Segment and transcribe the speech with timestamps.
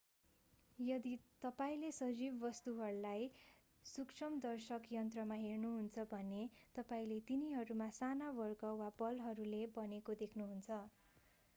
[0.79, 1.09] यदि
[1.41, 3.27] तपाईंले सजीव वस्तुहरूलाई
[3.85, 6.41] सूक्ष्मदर्शक यन्त्रमा हेर्नुहुन्छ भने
[6.75, 10.81] तपाईंले तिनीहरू साना वर्ग वा बलहरूले बनेको देख्नुहुन्छ